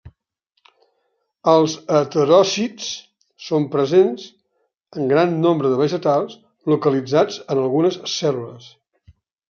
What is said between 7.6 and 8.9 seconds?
algunes cèl·lules.